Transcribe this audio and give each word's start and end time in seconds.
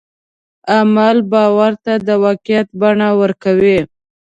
عمل 0.77 1.17
باور 1.31 1.73
ته 1.85 1.93
د 2.07 2.09
واقعیت 2.25 2.67
بڼه 2.81 3.09
ورکوي. 3.21 3.77